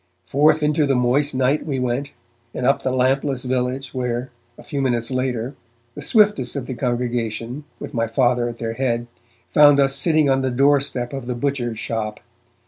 Forth 0.25 0.63
into 0.63 0.87
the 0.87 0.95
moist 0.95 1.35
night 1.35 1.63
we 1.63 1.77
went, 1.77 2.11
and 2.55 2.65
up 2.65 2.81
the 2.81 2.89
lampless 2.91 3.43
village, 3.45 3.93
where, 3.93 4.31
a 4.57 4.63
few 4.63 4.81
minutes 4.81 5.11
later, 5.11 5.53
the 5.93 6.01
swiftest 6.01 6.55
of 6.55 6.65
the 6.65 6.73
congregation, 6.73 7.65
with 7.79 7.93
my 7.93 8.07
Father 8.07 8.49
at 8.49 8.57
their 8.57 8.73
head, 8.73 9.05
found 9.51 9.79
us 9.79 9.95
sitting 9.95 10.27
on 10.27 10.41
the 10.41 10.49
doorstep 10.49 11.13
of 11.13 11.27
the 11.27 11.35
butcher's 11.35 11.77
shop. 11.77 12.19